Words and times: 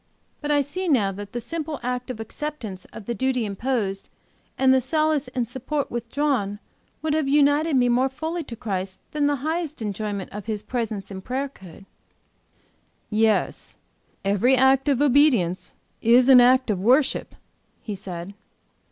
But 0.41 0.49
I 0.49 0.61
see 0.61 0.87
now 0.87 1.11
that 1.11 1.31
the 1.31 1.39
simple 1.39 1.79
act 1.83 2.09
of 2.09 2.15
cheerful 2.17 2.23
acceptance 2.23 2.85
of 2.85 3.05
the 3.05 3.13
duty 3.13 3.45
imposed 3.45 4.09
and 4.57 4.73
the 4.73 4.81
solace 4.81 5.27
and 5.27 5.47
support 5.47 5.91
withdrawn 5.91 6.57
would 7.03 7.13
have 7.13 7.27
united 7.27 7.75
me 7.75 7.87
more 7.87 8.09
fully 8.09 8.43
to 8.45 8.55
Christ 8.55 8.99
than 9.11 9.27
the 9.27 9.35
highest 9.45 9.79
enjoyment 9.79 10.31
of 10.33 10.47
His 10.47 10.63
presence 10.63 11.11
in 11.11 11.21
prayer 11.21 11.49
could." 11.49 11.85
"Yes, 13.11 13.77
every 14.25 14.55
act 14.55 14.89
of 14.89 15.03
obedience 15.03 15.75
is 16.01 16.29
an 16.29 16.41
act 16.41 16.71
of 16.71 16.79
worship," 16.81 17.35
he 17.83 17.93
said. 17.93 18.33